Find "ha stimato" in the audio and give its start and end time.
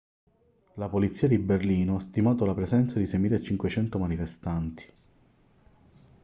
1.95-2.43